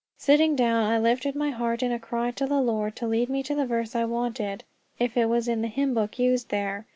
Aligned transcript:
Sitting 0.17 0.55
down, 0.55 0.87
I 0.91 0.97
lifted 0.97 1.35
my 1.35 1.51
heart 1.51 1.83
in 1.83 1.91
a 1.91 1.99
cry 1.99 2.31
to 2.31 2.47
the 2.47 2.59
Lord 2.59 2.95
to 2.95 3.07
lead 3.07 3.29
me 3.29 3.43
to 3.43 3.53
the 3.53 3.67
verse 3.67 3.93
I 3.95 4.03
wanted, 4.05 4.63
if 4.97 5.15
it 5.15 5.29
was 5.29 5.47
in 5.47 5.61
the 5.61 5.67
hymn 5.67 5.93
book 5.93 6.17
used 6.17 6.49
there. 6.49 6.87